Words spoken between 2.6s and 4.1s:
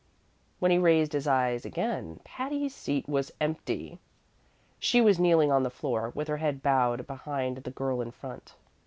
seat was empty.